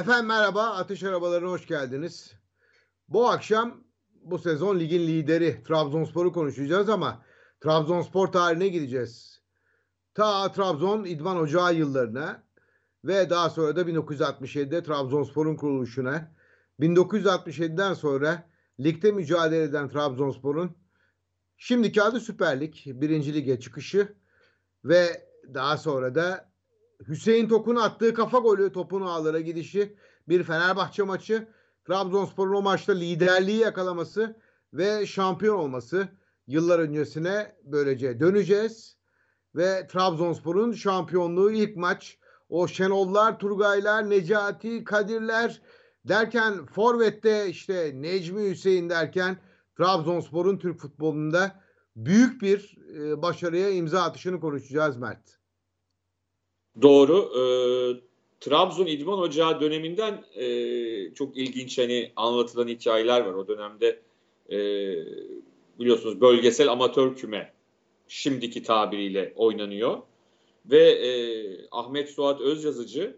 Efendim 0.00 0.26
merhaba, 0.26 0.62
Ateş 0.62 1.02
Arabalarına 1.02 1.48
hoş 1.50 1.66
geldiniz. 1.66 2.34
Bu 3.08 3.28
akşam 3.28 3.84
bu 4.22 4.38
sezon 4.38 4.78
ligin 4.80 5.00
lideri 5.00 5.62
Trabzonspor'u 5.62 6.32
konuşacağız 6.32 6.88
ama 6.88 7.22
Trabzonspor 7.60 8.26
tarihine 8.26 8.68
gideceğiz. 8.68 9.42
Ta 10.14 10.52
Trabzon 10.52 11.04
İdman 11.04 11.36
Ocağı 11.36 11.74
yıllarına 11.74 12.42
ve 13.04 13.30
daha 13.30 13.50
sonra 13.50 13.76
da 13.76 13.82
1967'de 13.82 14.82
Trabzonspor'un 14.82 15.56
kuruluşuna, 15.56 16.32
1967'den 16.80 17.94
sonra 17.94 18.48
ligde 18.80 19.12
mücadele 19.12 19.62
eden 19.62 19.88
Trabzonspor'un 19.88 20.76
şimdiki 21.56 22.02
adı 22.02 22.20
Süper 22.20 22.60
Lig, 22.60 22.74
birinci 22.86 23.34
lige 23.34 23.60
çıkışı 23.60 24.14
ve 24.84 25.28
daha 25.54 25.78
sonra 25.78 26.14
da 26.14 26.49
Hüseyin 27.08 27.48
Tokun 27.48 27.76
attığı 27.76 28.14
kafa 28.14 28.38
golü 28.38 28.72
topun 28.72 29.02
ağlara 29.02 29.40
gidişi 29.40 29.96
bir 30.28 30.42
Fenerbahçe 30.42 31.02
maçı. 31.02 31.48
Trabzonspor'un 31.86 32.54
o 32.54 32.62
maçta 32.62 32.92
liderliği 32.92 33.58
yakalaması 33.58 34.36
ve 34.72 35.06
şampiyon 35.06 35.58
olması 35.58 36.08
yıllar 36.46 36.78
öncesine 36.78 37.56
böylece 37.64 38.20
döneceğiz. 38.20 38.96
Ve 39.54 39.86
Trabzonspor'un 39.86 40.72
şampiyonluğu 40.72 41.52
ilk 41.52 41.76
maç 41.76 42.18
o 42.48 42.68
Şenollar, 42.68 43.38
Turgaylar, 43.38 44.10
Necati, 44.10 44.84
Kadirler 44.84 45.62
derken 46.04 46.66
Forvet'te 46.66 47.48
işte 47.48 47.92
Necmi 47.94 48.50
Hüseyin 48.50 48.90
derken 48.90 49.36
Trabzonspor'un 49.76 50.58
Türk 50.58 50.80
futbolunda 50.80 51.60
büyük 51.96 52.42
bir 52.42 52.78
e, 52.94 53.22
başarıya 53.22 53.70
imza 53.70 54.02
atışını 54.02 54.40
konuşacağız 54.40 54.96
Mert. 54.96 55.39
Doğru. 56.82 57.32
E, 57.36 57.42
Trabzon 58.40 58.86
İdman 58.86 59.18
Ocağı 59.18 59.60
döneminden 59.60 60.24
e, 60.34 61.14
çok 61.14 61.36
ilginç 61.36 61.78
hani 61.78 62.12
anlatılan 62.16 62.68
hikayeler 62.68 63.20
var. 63.20 63.34
O 63.34 63.48
dönemde 63.48 64.00
e, 64.50 64.58
biliyorsunuz 65.78 66.20
bölgesel 66.20 66.68
amatör 66.72 67.16
küme 67.16 67.52
şimdiki 68.08 68.62
tabiriyle 68.62 69.32
oynanıyor. 69.36 69.98
Ve 70.66 70.90
e, 70.90 71.10
Ahmet 71.70 72.10
Suat 72.10 72.40
Özyazıcı 72.40 73.16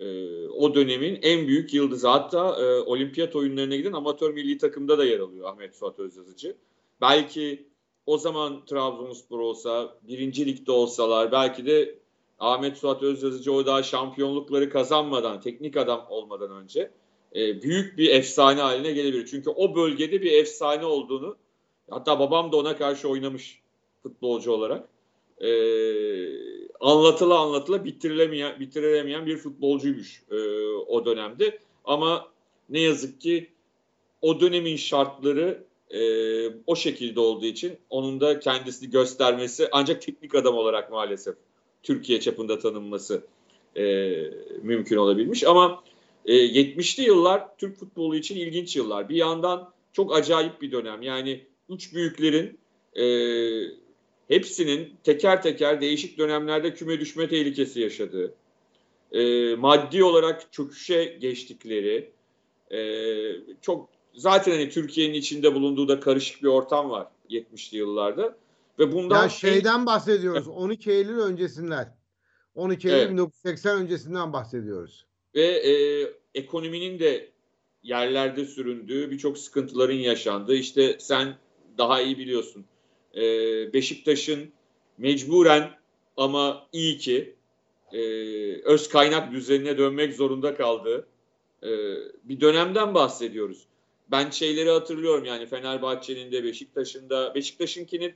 e, 0.00 0.06
o 0.48 0.74
dönemin 0.74 1.18
en 1.22 1.48
büyük 1.48 1.74
yıldızı. 1.74 2.08
Hatta 2.08 2.62
e, 2.62 2.80
olimpiyat 2.80 3.36
oyunlarına 3.36 3.76
giden 3.76 3.92
amatör 3.92 4.34
milli 4.34 4.58
takımda 4.58 4.98
da 4.98 5.04
yer 5.04 5.20
alıyor 5.20 5.48
Ahmet 5.48 5.76
Suat 5.76 5.98
Özyazıcı. 5.98 6.56
Belki 7.00 7.68
o 8.06 8.18
zaman 8.18 8.64
Trabzonspor 8.64 9.40
olsa, 9.40 9.98
birinci 10.02 10.46
ligde 10.46 10.72
olsalar 10.72 11.32
belki 11.32 11.66
de 11.66 11.98
Ahmet 12.38 12.76
Suat 12.76 13.02
Özyazıcı 13.02 13.52
o 13.52 13.66
daha 13.66 13.82
şampiyonlukları 13.82 14.70
kazanmadan, 14.70 15.40
teknik 15.40 15.76
adam 15.76 16.06
olmadan 16.08 16.50
önce 16.50 16.90
e, 17.34 17.62
büyük 17.62 17.98
bir 17.98 18.10
efsane 18.10 18.60
haline 18.60 18.92
gelebilir. 18.92 19.26
Çünkü 19.26 19.50
o 19.50 19.74
bölgede 19.74 20.22
bir 20.22 20.32
efsane 20.32 20.84
olduğunu, 20.84 21.36
hatta 21.90 22.18
babam 22.18 22.52
da 22.52 22.56
ona 22.56 22.76
karşı 22.76 23.08
oynamış 23.08 23.60
futbolcu 24.02 24.52
olarak. 24.52 24.88
E, 25.40 25.50
anlatıla 26.80 27.38
anlatıla 27.38 27.84
bitirilemeyen, 27.84 28.60
bitirilemeyen 28.60 29.26
bir 29.26 29.36
futbolcuymuş 29.36 30.22
e, 30.30 30.36
o 30.86 31.04
dönemde. 31.04 31.58
Ama 31.84 32.28
ne 32.68 32.80
yazık 32.80 33.20
ki 33.20 33.50
o 34.22 34.40
dönemin 34.40 34.76
şartları 34.76 35.64
e, 35.90 36.00
o 36.66 36.76
şekilde 36.76 37.20
olduğu 37.20 37.46
için 37.46 37.78
onun 37.90 38.20
da 38.20 38.40
kendisini 38.40 38.90
göstermesi 38.90 39.68
ancak 39.72 40.02
teknik 40.02 40.34
adam 40.34 40.54
olarak 40.54 40.90
maalesef 40.90 41.34
Türkiye 41.82 42.20
çapında 42.20 42.58
tanınması 42.58 43.26
e, 43.76 44.14
mümkün 44.62 44.96
olabilmiş. 44.96 45.44
Ama 45.44 45.84
e, 46.26 46.34
70'li 46.34 47.02
yıllar 47.02 47.56
Türk 47.58 47.76
futbolu 47.76 48.16
için 48.16 48.36
ilginç 48.36 48.76
yıllar. 48.76 49.08
Bir 49.08 49.16
yandan 49.16 49.72
çok 49.92 50.16
acayip 50.16 50.62
bir 50.62 50.72
dönem. 50.72 51.02
Yani 51.02 51.46
üç 51.68 51.94
büyüklerin 51.94 52.58
e, 52.96 53.04
hepsinin 54.28 54.94
teker 55.04 55.42
teker 55.42 55.80
değişik 55.80 56.18
dönemlerde 56.18 56.74
küme 56.74 57.00
düşme 57.00 57.28
tehlikesi 57.28 57.80
yaşadığı, 57.80 58.34
e, 59.12 59.54
maddi 59.54 60.04
olarak 60.04 60.52
çöküşe 60.52 61.04
geçtikleri, 61.04 62.10
e, 62.72 62.80
çok 63.62 63.88
zaten 64.14 64.52
hani 64.52 64.70
Türkiye'nin 64.70 65.14
içinde 65.14 65.54
bulunduğu 65.54 65.88
da 65.88 66.00
karışık 66.00 66.42
bir 66.42 66.48
ortam 66.48 66.90
var 66.90 67.06
70'li 67.30 67.78
yıllarda. 67.78 68.36
Ve 68.78 68.92
bundan 68.92 69.22
ya 69.22 69.28
şeyden 69.28 69.78
en... 69.78 69.86
bahsediyoruz. 69.86 70.48
12 70.48 70.90
Eylül 70.90 71.18
öncesinden. 71.18 71.96
12 72.54 72.88
Eylül 72.88 72.98
evet. 72.98 73.10
1980 73.10 73.76
öncesinden 73.76 74.32
bahsediyoruz. 74.32 75.06
Ve 75.34 75.46
e, 75.46 75.72
ekonominin 76.34 76.98
de 76.98 77.32
yerlerde 77.82 78.44
süründüğü, 78.44 79.10
birçok 79.10 79.38
sıkıntıların 79.38 79.94
yaşandığı. 79.94 80.54
İşte 80.54 80.96
sen 81.00 81.36
daha 81.78 82.00
iyi 82.00 82.18
biliyorsun. 82.18 82.64
E, 83.14 83.22
Beşiktaş'ın 83.72 84.52
mecburen 84.98 85.70
ama 86.16 86.66
iyi 86.72 86.98
ki 86.98 87.36
e, 87.92 88.00
öz 88.62 88.88
kaynak 88.88 89.32
düzenine 89.32 89.78
dönmek 89.78 90.14
zorunda 90.14 90.54
kaldığı 90.54 91.08
e, 91.62 91.68
bir 92.24 92.40
dönemden 92.40 92.94
bahsediyoruz. 92.94 93.66
Ben 94.10 94.30
şeyleri 94.30 94.70
hatırlıyorum 94.70 95.24
yani 95.24 95.46
Fenerbahçe'nin 95.46 96.32
de 96.32 96.44
Beşiktaş'ın 96.44 97.10
da 97.10 97.34
Beşiktaş'ınkinin 97.34 98.14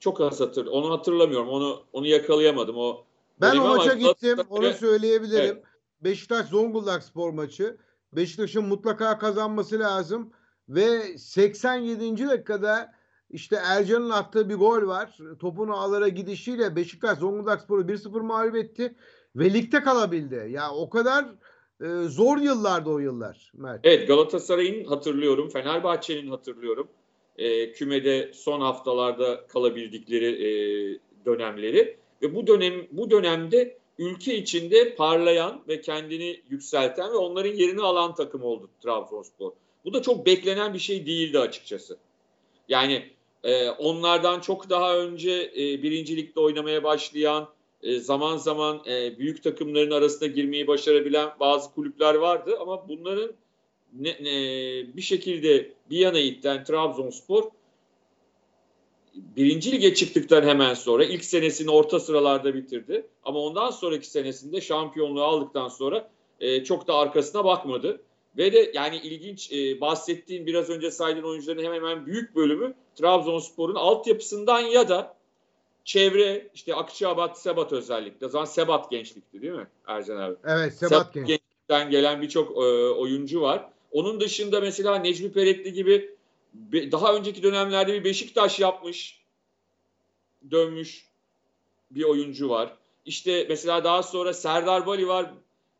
çok 0.00 0.20
az 0.20 0.40
hatır. 0.40 0.66
Onu 0.66 0.90
hatırlamıyorum. 0.90 1.48
Onu 1.48 1.82
onu 1.92 2.06
yakalayamadım. 2.06 2.76
O 2.78 3.04
Ben 3.40 3.56
o 3.56 3.68
maça 3.68 3.94
gittim. 3.94 4.38
Onu 4.50 4.72
söyleyebilirim. 4.72 5.56
Evet. 5.56 5.64
Beşiktaş 6.00 6.46
Zonguldak 6.46 7.02
spor 7.02 7.30
maçı. 7.30 7.76
Beşiktaş'ın 8.12 8.64
mutlaka 8.64 9.18
kazanması 9.18 9.78
lazım 9.78 10.30
ve 10.68 11.18
87. 11.18 12.28
dakikada 12.28 12.92
işte 13.30 13.56
Ercan'ın 13.64 14.10
attığı 14.10 14.48
bir 14.48 14.54
gol 14.54 14.86
var. 14.86 15.18
Topun 15.40 15.68
ağlara 15.68 16.08
gidişiyle 16.08 16.76
Beşiktaş 16.76 17.18
Zonguldak 17.18 17.60
Spor'u 17.60 17.82
1-0 17.82 18.20
mağlup 18.20 18.56
etti 18.56 18.94
ve 19.36 19.54
ligde 19.54 19.82
kalabildi. 19.82 20.48
Ya 20.50 20.70
o 20.72 20.90
kadar 20.90 21.24
e, 21.80 22.08
zor 22.08 22.38
yıllardı 22.38 22.90
o 22.90 22.98
yıllar 22.98 23.52
Mert. 23.54 23.80
Evet 23.84 24.08
Galatasaray'ın 24.08 24.84
hatırlıyorum, 24.84 25.48
Fenerbahçe'nin 25.48 26.30
hatırlıyorum 26.30 26.88
e, 27.38 27.72
kümede 27.72 28.30
son 28.34 28.60
haftalarda 28.60 29.46
kalabildikleri 29.46 30.26
e, 30.26 30.48
dönemleri 31.26 31.96
ve 32.22 32.34
bu 32.34 32.46
dönem 32.46 32.86
bu 32.90 33.10
dönemde 33.10 33.78
ülke 33.98 34.34
içinde 34.34 34.94
parlayan 34.94 35.62
ve 35.68 35.80
kendini 35.80 36.40
yükselten 36.50 37.12
ve 37.12 37.16
onların 37.16 37.54
yerini 37.54 37.82
alan 37.82 38.14
takım 38.14 38.42
oldu 38.42 38.70
Trabzonspor. 38.82 39.52
Bu 39.84 39.94
da 39.94 40.02
çok 40.02 40.26
beklenen 40.26 40.74
bir 40.74 40.78
şey 40.78 41.06
değildi 41.06 41.38
açıkçası. 41.38 41.98
Yani 42.68 43.10
e, 43.44 43.70
onlardan 43.70 44.40
çok 44.40 44.70
daha 44.70 44.96
önce 44.96 45.52
e, 45.56 45.82
birincilikte 45.82 46.40
oynamaya 46.40 46.84
başlayan, 46.84 47.48
e, 47.82 47.98
zaman 47.98 48.36
zaman 48.36 48.82
e, 48.86 49.18
büyük 49.18 49.42
takımların 49.42 49.90
arasında 49.90 50.26
girmeyi 50.26 50.66
başarabilen 50.66 51.28
bazı 51.40 51.74
kulüpler 51.74 52.14
vardı 52.14 52.56
ama 52.60 52.88
bunların 52.88 53.32
ne, 53.98 54.10
ne, 54.20 54.32
bir 54.96 55.02
şekilde 55.02 55.72
bir 55.90 55.98
yana 55.98 56.18
itten 56.18 56.64
Trabzonspor 56.64 57.50
birinci 59.14 59.72
lige 59.72 59.94
çıktıktan 59.94 60.42
hemen 60.42 60.74
sonra 60.74 61.04
ilk 61.04 61.24
senesini 61.24 61.70
orta 61.70 62.00
sıralarda 62.00 62.54
bitirdi. 62.54 63.06
Ama 63.24 63.38
ondan 63.38 63.70
sonraki 63.70 64.06
senesinde 64.06 64.60
şampiyonluğu 64.60 65.22
aldıktan 65.22 65.68
sonra 65.68 66.10
e, 66.40 66.64
çok 66.64 66.86
da 66.86 66.94
arkasına 66.94 67.44
bakmadı. 67.44 68.00
Ve 68.36 68.52
de 68.52 68.70
yani 68.74 68.96
ilginç 68.96 69.52
e, 69.52 69.80
bahsettiğin 69.80 70.46
biraz 70.46 70.70
önce 70.70 70.90
saydığın 70.90 71.22
oyuncuların 71.22 71.64
hemen 71.64 71.76
hemen 71.76 72.06
büyük 72.06 72.36
bölümü 72.36 72.74
Trabzonspor'un 72.94 73.74
altyapısından 73.74 74.60
ya 74.60 74.88
da 74.88 75.14
çevre 75.84 76.48
işte 76.54 76.74
Akçabat, 76.74 77.40
Sebat 77.40 77.72
özellikle. 77.72 78.26
O 78.26 78.28
zaman 78.28 78.44
Sebat 78.44 78.90
gençlikti 78.90 79.42
değil 79.42 79.52
mi 79.52 79.66
Ercan 79.86 80.16
abi? 80.16 80.36
Evet 80.44 80.74
Sebat, 80.74 80.90
Sebat 80.90 81.14
gençlikten 81.14 81.90
gelen 81.90 82.22
birçok 82.22 82.50
e, 82.50 82.90
oyuncu 82.90 83.40
var. 83.40 83.68
Onun 83.94 84.20
dışında 84.20 84.60
mesela 84.60 84.98
Necmi 84.98 85.32
Perekli 85.32 85.72
gibi 85.72 86.16
daha 86.72 87.14
önceki 87.14 87.42
dönemlerde 87.42 87.92
bir 87.92 88.04
Beşiktaş 88.04 88.60
yapmış, 88.60 89.24
dönmüş 90.50 91.08
bir 91.90 92.02
oyuncu 92.02 92.48
var. 92.48 92.76
İşte 93.04 93.46
mesela 93.48 93.84
daha 93.84 94.02
sonra 94.02 94.32
Serdar 94.32 94.86
Bali 94.86 95.08
var. 95.08 95.34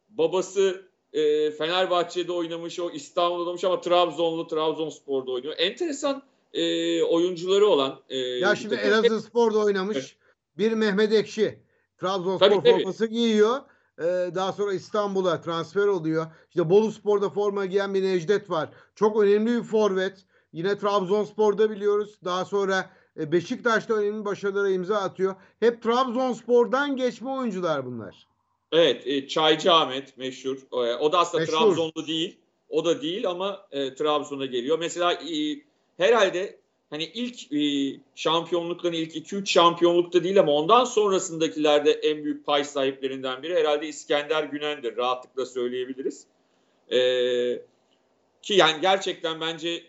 Babası 0.08 0.82
e, 1.12 1.50
Fenerbahçe'de 1.50 2.32
oynamış, 2.32 2.80
o 2.80 2.90
İstanbul'da 2.90 3.40
oynamış 3.40 3.64
ama 3.64 3.80
Trabzonlu, 3.80 4.46
Trabzonspor'da 4.46 5.30
oynuyor. 5.30 5.54
Enteresan 5.58 6.22
e, 6.52 7.02
oyuncuları 7.02 7.66
olan. 7.66 8.00
E, 8.08 8.18
ya 8.18 8.56
şimdi 8.56 8.74
Elazığ 8.74 9.20
Spor'da 9.20 9.58
oynamış. 9.58 9.96
Evet. 9.96 10.16
Bir 10.58 10.72
Mehmet 10.72 11.12
Ekşi. 11.12 11.58
Trabzonspor 12.00 12.50
tabii, 12.50 12.70
forması 12.70 13.06
giyiyor. 13.06 13.60
Ee, 13.98 14.30
daha 14.34 14.52
sonra 14.52 14.72
İstanbul'a 14.72 15.40
transfer 15.40 15.86
oluyor. 15.86 16.26
İşte 16.48 16.70
Bolu 16.70 16.92
Spor'da 16.92 17.30
forma 17.30 17.66
giyen 17.66 17.94
bir 17.94 18.02
Necdet 18.02 18.50
var. 18.50 18.68
Çok 18.94 19.22
önemli 19.22 19.56
bir 19.56 19.62
forvet. 19.62 20.24
Yine 20.52 20.78
Trabzonspor'da 20.78 21.70
biliyoruz. 21.70 22.18
Daha 22.24 22.44
sonra 22.44 22.90
e, 23.20 23.32
Beşiktaş'ta 23.32 23.94
önemli 23.94 24.24
başarılara 24.24 24.70
imza 24.70 24.96
atıyor. 24.96 25.34
Hep 25.60 25.82
Trabzonspor'dan 25.82 26.96
geçme 26.96 27.30
oyuncular 27.30 27.86
bunlar. 27.86 28.26
Evet, 28.72 29.06
e, 29.06 29.28
Çaycı 29.28 29.72
Ahmet 29.72 30.18
meşhur. 30.18 30.56
E, 30.72 30.76
o 30.76 31.12
da 31.12 31.18
aslında 31.18 31.40
Meşhur. 31.40 31.58
Trabzonlu 31.58 32.06
değil. 32.06 32.38
O 32.68 32.84
da 32.84 33.02
değil 33.02 33.30
ama 33.30 33.66
e, 33.70 33.94
Trabzon'a 33.94 34.46
geliyor. 34.46 34.78
Mesela 34.78 35.12
e, 35.12 35.60
herhalde 35.96 36.58
hani 36.90 37.04
ilk 37.04 37.52
e, 37.52 37.60
şampiyonlukların 38.14 38.96
ilk 38.96 39.16
2-3 39.16 39.46
şampiyonlukta 39.46 40.24
değil 40.24 40.40
ama 40.40 40.52
ondan 40.52 40.84
sonrasındakilerde 40.84 41.92
en 41.92 42.24
büyük 42.24 42.46
pay 42.46 42.64
sahiplerinden 42.64 43.42
biri 43.42 43.54
herhalde 43.54 43.88
İskender 43.88 44.44
Günen'dir. 44.44 44.96
Rahatlıkla 44.96 45.46
söyleyebiliriz. 45.46 46.26
E, 46.92 46.98
ki 48.42 48.54
yani 48.54 48.80
gerçekten 48.80 49.40
bence 49.40 49.82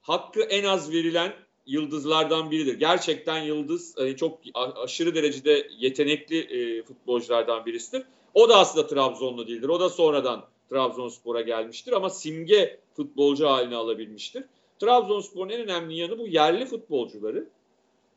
hakkı 0.00 0.40
en 0.42 0.64
az 0.64 0.92
verilen 0.92 1.32
yıldızlardan 1.66 2.50
biridir. 2.50 2.74
Gerçekten 2.74 3.42
yıldız 3.42 3.94
hani 3.98 4.16
çok 4.16 4.40
aşırı 4.54 5.14
derecede 5.14 5.68
yetenekli 5.78 6.38
e, 6.38 6.82
futbolculardan 6.82 7.66
birisidir. 7.66 8.02
O 8.34 8.48
da 8.48 8.56
aslında 8.56 8.86
Trabzonlu 8.86 9.46
değildir. 9.46 9.68
O 9.68 9.80
da 9.80 9.88
sonradan 9.88 10.44
Trabzonspor'a 10.70 11.40
gelmiştir 11.40 11.92
ama 11.92 12.10
simge 12.10 12.80
futbolcu 12.96 13.46
haline 13.46 13.76
alabilmiştir. 13.76 14.44
Trabzonspor'un 14.82 15.48
en 15.48 15.60
önemli 15.60 15.96
yanı 15.96 16.18
bu 16.18 16.26
yerli 16.26 16.66
futbolcuları 16.66 17.48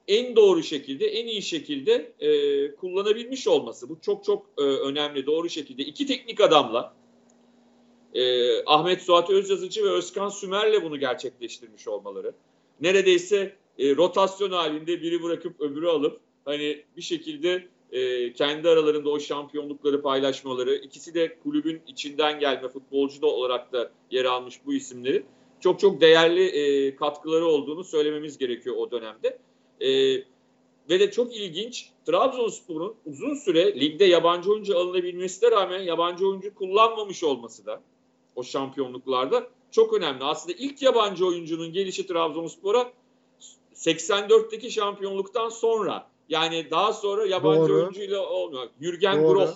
en 0.07 0.35
doğru 0.35 0.63
şekilde, 0.63 1.05
en 1.05 1.27
iyi 1.27 1.41
şekilde 1.41 2.11
e, 2.19 2.75
kullanabilmiş 2.75 3.47
olması. 3.47 3.89
Bu 3.89 3.97
çok 4.01 4.23
çok 4.23 4.45
e, 4.57 4.61
önemli, 4.61 5.25
doğru 5.25 5.49
şekilde. 5.49 5.83
iki 5.83 6.05
teknik 6.05 6.41
adamla 6.41 6.93
e, 8.13 8.63
Ahmet 8.65 9.01
Suat 9.01 9.29
Özyazıcı 9.29 9.83
ve 9.83 9.89
Özkan 9.89 10.29
Sümer'le 10.29 10.83
bunu 10.83 10.99
gerçekleştirmiş 10.99 11.87
olmaları. 11.87 12.33
Neredeyse 12.81 13.55
e, 13.79 13.95
rotasyon 13.95 14.51
halinde 14.51 15.01
biri 15.01 15.23
bırakıp 15.23 15.61
öbürü 15.61 15.87
alıp 15.87 16.19
hani 16.45 16.83
bir 16.97 17.01
şekilde 17.01 17.67
e, 17.91 18.33
kendi 18.33 18.69
aralarında 18.69 19.09
o 19.09 19.19
şampiyonlukları 19.19 20.01
paylaşmaları. 20.01 20.75
ikisi 20.75 21.13
de 21.13 21.39
kulübün 21.43 21.81
içinden 21.87 22.39
gelme 22.39 22.69
futbolcu 22.69 23.21
da 23.21 23.27
olarak 23.27 23.73
da 23.73 23.91
yer 24.11 24.25
almış 24.25 24.59
bu 24.65 24.73
isimleri. 24.73 25.23
Çok 25.59 25.79
çok 25.79 26.01
değerli 26.01 26.45
e, 26.45 26.95
katkıları 26.95 27.45
olduğunu 27.45 27.83
söylememiz 27.83 28.37
gerekiyor 28.37 28.75
o 28.77 28.91
dönemde. 28.91 29.39
E, 29.81 29.89
ve 30.89 30.99
de 30.99 31.11
çok 31.11 31.35
ilginç 31.35 31.89
Trabzonspor'un 32.05 32.95
uzun 33.05 33.33
süre 33.33 33.79
ligde 33.79 34.05
yabancı 34.05 34.51
oyuncu 34.51 34.77
alınabilmesine 34.77 35.51
rağmen 35.51 35.79
yabancı 35.79 36.27
oyuncu 36.27 36.55
kullanmamış 36.55 37.23
olması 37.23 37.65
da 37.65 37.81
o 38.35 38.43
şampiyonluklarda 38.43 39.47
çok 39.71 39.93
önemli. 39.93 40.23
Aslında 40.23 40.57
ilk 40.59 40.81
yabancı 40.81 41.27
oyuncunun 41.27 41.73
gelişi 41.73 42.07
Trabzonspor'a 42.07 42.91
84'teki 43.75 44.71
şampiyonluktan 44.71 45.49
sonra 45.49 46.07
yani 46.29 46.67
daha 46.71 46.93
sonra 46.93 47.25
yabancı 47.25 47.61
Doğru. 47.61 47.73
oyuncuyla 47.73 48.29
olmuyor. 48.29 48.69
Jürgen 48.81 49.23
Doğru. 49.23 49.39
Gross 49.39 49.55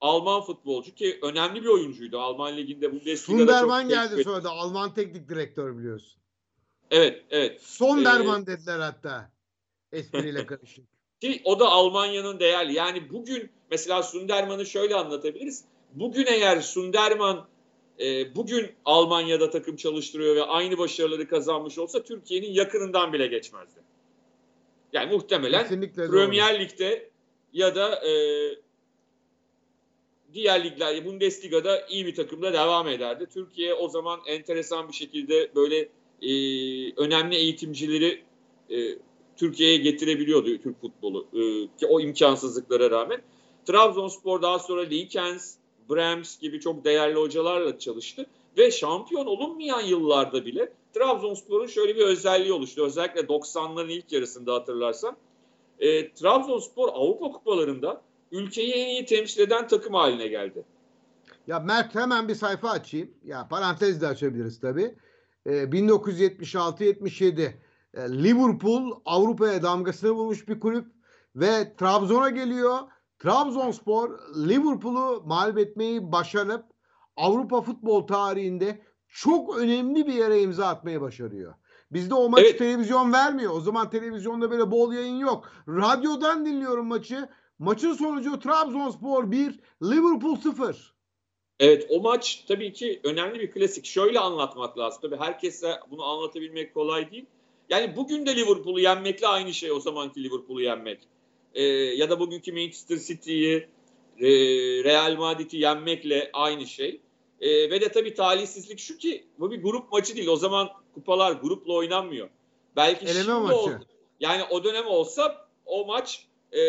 Alman 0.00 0.40
futbolcu 0.42 0.94
ki 0.94 1.18
önemli 1.22 1.62
bir 1.62 1.68
oyuncuydu. 1.68 2.18
Alman 2.18 2.56
liginde 2.56 2.92
Bundesliga'da 2.92 3.16
Sunderman 3.16 3.82
çok 3.82 3.90
geldi 3.90 4.08
tecrübeli. 4.08 4.24
sonra 4.24 4.44
da 4.44 4.50
Alman 4.50 4.94
teknik 4.94 5.28
direktör 5.28 5.78
biliyorsun. 5.78 6.18
Evet, 6.90 7.24
evet. 7.30 7.62
Sonderman 7.62 8.46
dediler 8.46 8.78
hatta. 8.78 9.30
Espriyle 9.92 10.46
karışık. 10.46 10.84
Ki 11.20 11.42
o 11.44 11.60
da 11.60 11.68
Almanya'nın 11.68 12.40
değerli. 12.40 12.74
Yani 12.74 13.10
bugün 13.10 13.50
mesela 13.70 14.02
Sunderman'ı 14.02 14.66
şöyle 14.66 14.94
anlatabiliriz. 14.94 15.64
Bugün 15.94 16.26
eğer 16.26 16.60
Sunderman 16.60 17.48
e, 18.00 18.34
bugün 18.34 18.70
Almanya'da 18.84 19.50
takım 19.50 19.76
çalıştırıyor 19.76 20.36
ve 20.36 20.42
aynı 20.42 20.78
başarıları 20.78 21.28
kazanmış 21.28 21.78
olsa 21.78 22.02
Türkiye'nin 22.02 22.50
yakınından 22.50 23.12
bile 23.12 23.26
geçmezdi. 23.26 23.80
Yani 24.92 25.12
muhtemelen 25.12 25.62
Kesinlikle 25.62 26.02
doğru. 26.02 26.12
Premier 26.12 26.60
Lig'de 26.60 27.10
ya 27.52 27.74
da 27.74 28.08
e, 28.08 28.12
diğer 30.38 30.64
ligler 30.64 31.04
Bundesliga'da 31.04 31.86
iyi 31.86 32.06
bir 32.06 32.14
takımda 32.14 32.52
devam 32.52 32.88
ederdi. 32.88 33.26
Türkiye 33.34 33.74
o 33.74 33.88
zaman 33.88 34.20
enteresan 34.26 34.88
bir 34.88 34.92
şekilde 34.92 35.54
böyle 35.54 35.88
e, 36.22 36.30
önemli 36.96 37.36
eğitimcileri 37.36 38.22
e, 38.70 38.98
Türkiye'ye 39.36 39.76
getirebiliyordu 39.76 40.58
Türk 40.58 40.80
futbolu 40.80 41.26
e, 41.82 41.86
o 41.86 42.00
imkansızlıklara 42.00 42.90
rağmen. 42.90 43.22
Trabzonspor 43.66 44.42
daha 44.42 44.58
sonra 44.58 44.80
Likens, 44.80 45.54
Brems 45.90 46.38
gibi 46.38 46.60
çok 46.60 46.84
değerli 46.84 47.14
hocalarla 47.14 47.78
çalıştı 47.78 48.26
ve 48.58 48.70
şampiyon 48.70 49.26
olunmayan 49.26 49.80
yıllarda 49.80 50.46
bile 50.46 50.72
Trabzonspor'un 50.94 51.66
şöyle 51.66 51.96
bir 51.96 52.02
özelliği 52.02 52.52
oluştu. 52.52 52.84
Özellikle 52.84 53.20
90'ların 53.20 53.92
ilk 53.92 54.12
yarısında 54.12 54.54
hatırlarsan. 54.54 55.16
E, 55.80 56.12
Trabzonspor 56.12 56.88
Avrupa 56.88 57.32
kupalarında 57.32 58.02
ülkeyi 58.32 58.72
en 58.72 58.88
iyi 58.88 59.06
temsil 59.06 59.40
eden 59.40 59.68
takım 59.68 59.94
haline 59.94 60.28
geldi. 60.28 60.64
Ya 61.46 61.60
Mert 61.60 61.94
hemen 61.94 62.28
bir 62.28 62.34
sayfa 62.34 62.70
açayım. 62.70 63.10
Ya 63.24 63.48
parantez 63.48 64.00
de 64.00 64.06
açabiliriz 64.06 64.60
tabii. 64.60 64.94
Ee, 65.46 65.50
1976-77 65.50 67.52
e, 67.94 68.00
Liverpool 68.00 69.00
Avrupa'ya 69.04 69.62
damgasını 69.62 70.10
vurmuş 70.10 70.48
bir 70.48 70.60
kulüp 70.60 70.86
ve 71.36 71.76
Trabzon'a 71.76 72.30
geliyor. 72.30 72.78
Trabzonspor 73.18 74.18
Liverpool'u 74.48 75.22
mağlup 75.26 75.58
etmeyi 75.58 76.12
başarıp 76.12 76.64
Avrupa 77.16 77.62
futbol 77.62 78.06
tarihinde 78.06 78.82
çok 79.08 79.58
önemli 79.58 80.06
bir 80.06 80.12
yere 80.12 80.42
imza 80.42 80.66
atmayı 80.66 81.00
başarıyor. 81.00 81.54
Bizde 81.92 82.14
o 82.14 82.28
maçı 82.28 82.44
Evet. 82.44 82.58
televizyon 82.58 83.12
vermiyor. 83.12 83.52
O 83.54 83.60
zaman 83.60 83.90
televizyonda 83.90 84.50
böyle 84.50 84.70
bol 84.70 84.92
yayın 84.92 85.16
yok. 85.16 85.48
Radyodan 85.68 86.46
dinliyorum 86.46 86.86
maçı. 86.86 87.28
Maçın 87.58 87.92
sonucu 87.92 88.40
Trabzonspor 88.40 89.30
1, 89.30 89.58
Liverpool 89.82 90.36
0. 90.36 90.94
Evet 91.60 91.86
o 91.90 92.00
maç 92.00 92.44
tabii 92.48 92.72
ki 92.72 93.00
önemli 93.04 93.40
bir 93.40 93.50
klasik. 93.50 93.86
Şöyle 93.86 94.18
anlatmak 94.20 94.78
lazım. 94.78 95.00
Tabii 95.02 95.16
herkese 95.16 95.80
bunu 95.90 96.04
anlatabilmek 96.04 96.74
kolay 96.74 97.10
değil. 97.10 97.26
Yani 97.68 97.96
bugün 97.96 98.26
de 98.26 98.36
Liverpool'u 98.36 98.80
yenmekle 98.80 99.26
aynı 99.26 99.54
şey 99.54 99.72
o 99.72 99.80
zamanki 99.80 100.24
Liverpool'u 100.24 100.60
yenmek. 100.62 100.98
Ee, 101.54 101.62
ya 101.72 102.10
da 102.10 102.20
bugünkü 102.20 102.52
Manchester 102.52 102.98
City'yi, 102.98 103.68
e, 104.20 104.28
Real 104.84 105.16
Madrid'i 105.16 105.56
yenmekle 105.56 106.30
aynı 106.32 106.66
şey. 106.66 107.00
Ee, 107.40 107.70
ve 107.70 107.80
de 107.80 107.88
tabii 107.92 108.14
talihsizlik 108.14 108.78
şu 108.78 108.96
ki 108.96 109.26
bu 109.38 109.50
bir 109.50 109.62
grup 109.62 109.92
maçı 109.92 110.16
değil. 110.16 110.28
O 110.28 110.36
zaman 110.36 110.68
kupalar 110.94 111.32
grupla 111.32 111.72
oynanmıyor. 111.74 112.28
Belki 112.76 113.04
Eleme 113.04 113.20
şimdi 113.24 113.32
maçı. 113.40 113.56
ol- 113.56 113.70
yani 114.20 114.42
o 114.50 114.64
dönem 114.64 114.86
olsa 114.86 115.48
o 115.66 115.86
maç 115.86 116.26
e, 116.52 116.60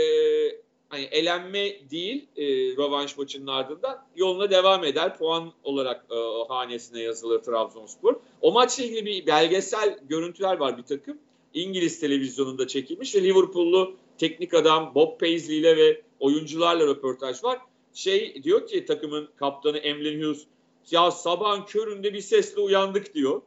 hani 0.90 1.04
elenme 1.04 1.90
değil 1.92 2.28
e, 2.38 2.46
rövanş 2.78 3.18
maçının 3.18 3.48
ardından 3.48 4.08
yoluna 4.16 4.52
devam 4.52 4.84
eder. 4.84 5.18
Puan 5.18 5.54
olarak 5.64 6.06
e, 6.12 6.16
hanesine 6.48 7.02
yazılır 7.02 7.40
Trabzonspor. 7.40 8.16
O 8.42 8.52
maçla 8.52 8.84
ilgili 8.84 9.06
bir 9.06 9.28
belgesel 9.28 10.00
görüntüler 10.10 10.58
var 10.58 10.78
bir 10.78 10.84
takım. 10.84 11.18
İngiliz 11.54 12.00
televizyonunda 12.00 12.68
çekilmiş 12.68 13.16
ve 13.16 13.24
Liverpool'lu 13.24 13.96
teknik 14.18 14.54
adam 14.54 14.96
Bob 14.96 15.20
Paisley 15.20 15.58
ile 15.58 15.78
ve 15.78 16.02
oyuncularla 16.20 16.88
röportaj 16.88 17.44
var. 17.44 17.60
Şey 17.94 18.44
diyor 18.44 18.68
ki 18.68 18.86
takımın 18.86 19.30
kaptanı 19.36 19.78
Emlyn 19.78 20.24
Hughes 20.24 20.46
ya 20.92 21.12
sabahın 21.12 21.66
köründe 21.66 22.14
bir 22.14 22.22
sesle 22.22 22.62
uyandık 22.62 23.14
diyor. 23.14 23.42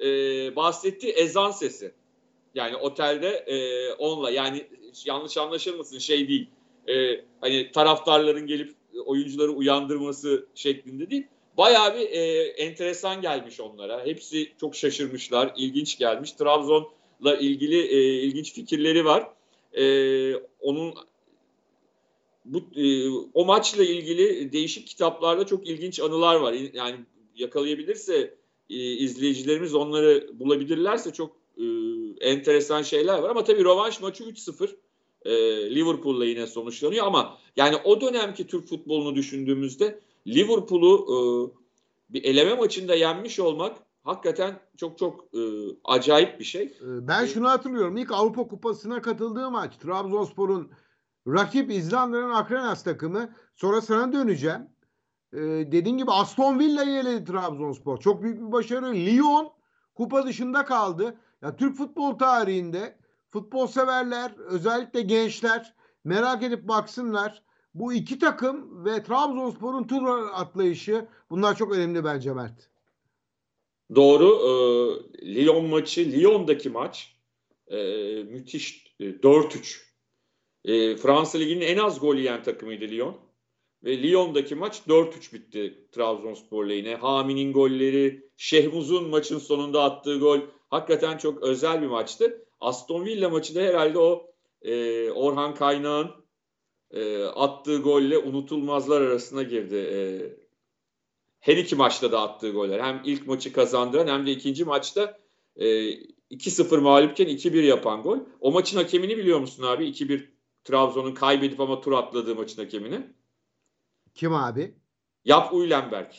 Ee, 0.00 0.56
bahsettiği 0.56 1.12
ezan 1.12 1.50
sesi. 1.50 1.94
Yani 2.54 2.76
otelde 2.76 3.28
e, 3.28 3.88
onunla 3.92 4.30
yani 4.30 4.66
yanlış 5.04 5.36
anlaşılmasın 5.36 5.98
şey 5.98 6.28
değil. 6.28 6.46
E, 6.88 7.24
hani 7.40 7.70
taraftarların 7.72 8.46
gelip 8.46 8.74
oyuncuları 9.06 9.50
uyandırması 9.50 10.46
şeklinde 10.54 11.10
değil. 11.10 11.26
Bayağı 11.56 11.94
bir 11.94 12.10
e, 12.10 12.42
enteresan 12.42 13.20
gelmiş 13.20 13.60
onlara. 13.60 14.06
Hepsi 14.06 14.52
çok 14.60 14.76
şaşırmışlar. 14.76 15.52
ilginç 15.56 15.98
gelmiş. 15.98 16.32
Trabzon'la 16.32 17.36
ilgili 17.36 17.78
e, 17.78 18.22
ilginç 18.22 18.54
fikirleri 18.54 19.04
var. 19.04 19.28
E, 19.72 19.84
onun 20.60 20.94
bu 22.44 22.58
e, 22.76 23.08
o 23.34 23.44
maçla 23.44 23.84
ilgili 23.84 24.52
değişik 24.52 24.86
kitaplarda 24.86 25.46
çok 25.46 25.68
ilginç 25.68 26.00
anılar 26.00 26.36
var. 26.36 26.54
Yani 26.74 26.96
yakalayabilirse 27.36 28.34
e, 28.70 28.76
izleyicilerimiz 28.76 29.74
onları 29.74 30.30
bulabilirlerse 30.40 31.12
çok 31.12 31.41
enteresan 32.22 32.82
şeyler 32.82 33.18
var. 33.18 33.30
Ama 33.30 33.44
tabii 33.44 33.64
rövanş 33.64 34.00
maçı 34.00 34.24
3-0 34.24 34.70
e, 35.24 35.30
Liverpool'la 35.74 36.24
yine 36.24 36.46
sonuçlanıyor 36.46 37.06
ama 37.06 37.38
yani 37.56 37.76
o 37.76 38.00
dönemki 38.00 38.46
Türk 38.46 38.66
futbolunu 38.68 39.14
düşündüğümüzde 39.14 40.00
Liverpool'u 40.26 41.06
e, 41.08 41.18
bir 42.14 42.24
eleme 42.24 42.54
maçında 42.54 42.94
yenmiş 42.94 43.40
olmak 43.40 43.76
hakikaten 44.04 44.60
çok 44.76 44.98
çok 44.98 45.24
e, 45.34 45.40
acayip 45.84 46.40
bir 46.40 46.44
şey. 46.44 46.62
Ee, 46.62 47.08
Ben 47.08 47.26
şunu 47.26 47.48
hatırlıyorum. 47.48 47.96
İlk 47.96 48.12
Avrupa 48.12 48.48
Kupası'na 48.48 49.02
katıldığı 49.02 49.50
maç 49.50 49.76
Trabzonspor'un 49.76 50.70
rakip 51.26 51.70
İzlanda'nın 51.70 52.30
Akrenas 52.30 52.84
takımı. 52.84 53.34
Sonra 53.56 53.80
sana 53.80 54.12
döneceğim. 54.12 54.68
Ee, 55.32 55.38
dediğin 55.72 55.98
gibi 55.98 56.10
Aston 56.10 56.58
Villa'yı 56.58 56.98
eledi 56.98 57.24
Trabzonspor. 57.24 57.98
Çok 57.98 58.22
büyük 58.22 58.40
bir 58.40 58.52
başarı. 58.52 58.94
Lyon 58.94 59.52
kupa 59.94 60.26
dışında 60.26 60.64
kaldı. 60.64 61.16
Ya 61.42 61.56
Türk 61.56 61.76
futbol 61.76 62.18
tarihinde 62.18 62.96
futbol 63.30 63.66
severler, 63.66 64.32
özellikle 64.38 65.00
gençler 65.00 65.74
merak 66.04 66.42
edip 66.42 66.68
baksınlar. 66.68 67.42
bu 67.74 67.92
iki 67.92 68.18
takım 68.18 68.84
ve 68.84 69.02
Trabzonspor'un 69.02 69.86
tur 69.86 70.06
atlayışı 70.32 71.06
bunlar 71.30 71.56
çok 71.56 71.72
önemli 71.72 72.04
bence 72.04 72.32
Mert. 72.32 72.70
Doğru. 73.94 74.28
E, 75.22 75.34
Lyon 75.34 75.66
maçı, 75.66 76.12
Lyon'daki 76.12 76.70
maç 76.70 77.16
e, 77.66 77.76
müthiş 78.22 78.94
e, 79.00 79.04
4-3. 79.04 79.80
E, 80.64 80.96
Fransa 80.96 81.38
Ligi'nin 81.38 81.60
en 81.60 81.78
az 81.78 82.00
gol 82.00 82.16
yiyen 82.16 82.42
takımıydı 82.42 82.84
Lyon. 82.88 83.16
Ve 83.84 84.02
Lyon'daki 84.02 84.54
maç 84.54 84.82
4-3 84.88 85.32
bitti 85.32 85.88
Trabzonspor 85.92 86.64
lehine. 86.64 86.94
Hami'nin 86.94 87.52
golleri, 87.52 88.30
Şehmuz'un 88.36 89.08
maçın 89.08 89.38
sonunda 89.38 89.82
attığı 89.82 90.18
gol 90.18 90.40
hakikaten 90.72 91.18
çok 91.18 91.42
özel 91.42 91.82
bir 91.82 91.86
maçtı. 91.86 92.44
Aston 92.60 93.04
Villa 93.04 93.28
maçı 93.28 93.54
da 93.54 93.60
herhalde 93.60 93.98
o 93.98 94.30
e, 94.62 95.10
Orhan 95.10 95.54
Kaynağ'ın 95.54 96.10
e, 96.90 97.24
attığı 97.24 97.78
golle 97.78 98.18
unutulmazlar 98.18 99.00
arasına 99.00 99.42
girdi. 99.42 99.76
E, 99.76 99.98
her 101.40 101.56
iki 101.56 101.76
maçta 101.76 102.12
da 102.12 102.20
attığı 102.20 102.50
goller. 102.50 102.80
Hem 102.80 103.02
ilk 103.04 103.26
maçı 103.26 103.52
kazandıran 103.52 104.06
hem 104.06 104.26
de 104.26 104.30
ikinci 104.30 104.64
maçta 104.64 105.18
e, 105.56 105.66
2-0 106.30 106.80
mağlupken 106.80 107.26
2-1 107.26 107.62
yapan 107.62 108.02
gol. 108.02 108.18
O 108.40 108.52
maçın 108.52 108.76
hakemini 108.76 109.16
biliyor 109.16 109.38
musun 109.38 109.62
abi? 109.62 109.84
2-1 109.84 110.26
Trabzon'un 110.64 111.14
kaybedip 111.14 111.60
ama 111.60 111.80
tur 111.80 111.92
atladığı 111.92 112.34
maçın 112.34 112.62
hakemini. 112.62 113.06
Kim 114.14 114.34
abi? 114.34 114.74
Yap 115.24 115.54
Uylenberg. 115.54 116.12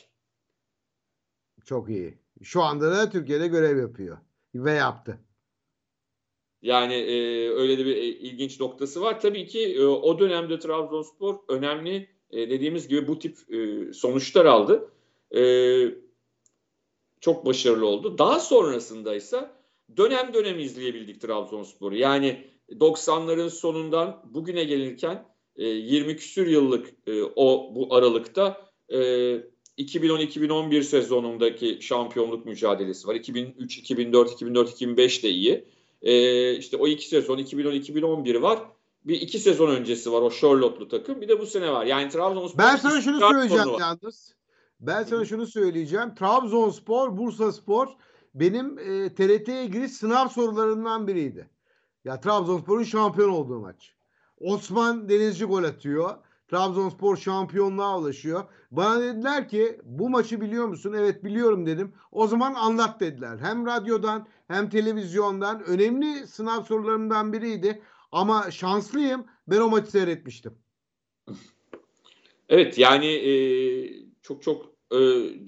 Çok 1.66 1.90
iyi. 1.90 2.18
Şu 2.44 2.62
anda 2.62 2.92
da 2.92 3.10
Türkiye'de 3.10 3.48
görev 3.48 3.78
yapıyor. 3.78 4.18
Ve 4.56 4.72
yaptı. 4.72 5.20
Yani 6.62 6.94
e, 6.94 7.50
öyle 7.50 7.78
de 7.78 7.86
bir 7.86 7.96
e, 7.96 8.06
ilginç 8.06 8.60
noktası 8.60 9.02
var. 9.02 9.22
Tabii 9.22 9.48
ki 9.48 9.76
e, 9.76 9.86
o 9.86 10.20
dönemde 10.20 10.60
Trabzonspor 10.60 11.36
önemli 11.50 12.10
e, 12.32 12.50
dediğimiz 12.50 12.88
gibi 12.88 13.08
bu 13.08 13.20
tip 13.20 13.38
e, 13.54 13.94
sonuçlar 13.94 14.46
aldı. 14.46 14.92
E, 15.36 15.44
çok 17.22 17.46
başarılı 17.46 17.88
oldu. 17.88 18.18
Daha 18.18 18.40
sonrasında 18.40 19.16
ise 19.16 19.50
dönem 19.98 20.34
dönem 20.34 20.60
izleyebildik 20.60 21.22
Trabzonspor'u. 21.22 21.96
Yani 21.96 22.48
90'ların 22.70 23.50
sonundan 23.50 24.22
bugüne 24.34 24.64
gelirken 24.64 25.26
e, 25.56 25.68
20 25.68 26.16
küsür 26.16 26.48
yıllık 26.48 26.94
e, 27.08 27.24
o 27.24 27.76
bu 27.76 27.96
aralıkta 27.96 28.70
e, 28.94 29.00
2010-2011 29.77 30.84
sezonundaki 30.84 31.77
şampiyonluk 31.82 32.46
mücadelesi 32.46 33.08
var. 33.08 33.15
2003, 33.15 33.77
2004, 33.77 34.32
2004, 34.32 34.72
2005 34.72 35.24
de 35.24 35.30
iyi. 35.30 35.65
E, 36.01 36.56
işte 36.56 36.77
o 36.77 36.88
iki 36.88 37.08
sezon 37.08 37.38
2010-2011 37.38 38.42
var. 38.42 38.60
Bir 39.06 39.22
iki 39.22 39.39
sezon 39.39 39.70
öncesi 39.70 40.12
var 40.12 40.22
o 40.22 40.32
Charlotte'lu 40.32 40.88
takım. 40.88 41.22
Bir 41.22 41.27
de 41.27 41.39
bu 41.39 41.46
sene 41.46 41.72
var. 41.72 41.86
Yani 41.86 42.10
Trabzonspor 42.10 42.63
Ben 42.63 42.75
sana 42.75 43.01
şunu 43.01 43.20
söyleyeceğim 43.20 43.80
yalnız. 43.80 44.34
Ben 44.80 45.03
sana 45.03 45.25
şunu 45.25 45.48
söyleyeceğim. 45.48 46.15
Trabzonspor, 46.15 47.18
Bursaspor 47.18 47.88
benim 48.36 48.80
e, 48.80 49.13
TRT'ye 49.13 49.65
giriş 49.65 49.92
sınav 49.92 50.27
sorularından 50.27 51.08
biriydi. 51.08 51.50
Ya 52.06 52.22
Trabzonspor'un 52.22 52.84
şampiyon 52.84 53.30
olduğu 53.30 53.60
maç. 53.60 53.94
Osman 54.39 55.10
Denizci 55.10 55.46
gol 55.46 55.63
atıyor. 55.63 56.15
Trabzonspor 56.54 57.18
şampiyonluğa 57.18 58.00
ulaşıyor. 58.00 58.44
Bana 58.72 59.02
dediler 59.02 59.50
ki 59.50 59.80
bu 59.84 60.10
maçı 60.10 60.42
biliyor 60.42 60.68
musun? 60.68 60.94
Evet 60.98 61.24
biliyorum 61.24 61.66
dedim. 61.66 61.94
O 62.12 62.28
zaman 62.28 62.54
anlat 62.54 63.00
dediler. 63.00 63.38
Hem 63.42 63.66
radyodan 63.66 64.28
hem 64.48 64.70
televizyondan 64.70 65.64
önemli 65.64 66.28
sınav 66.28 66.64
sorularından 66.64 67.34
biriydi. 67.34 67.82
Ama 68.12 68.52
şanslıyım. 68.52 69.26
Ben 69.48 69.60
o 69.60 69.70
maçı 69.70 69.92
seyretmiştim. 69.92 70.54
Evet 72.50 72.78
yani 72.78 73.08
e, 73.08 73.34
çok 74.22 74.44
çok 74.44 74.66
e, 74.92 74.98